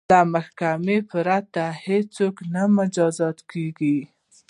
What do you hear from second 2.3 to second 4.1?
نه مجازات کیږي.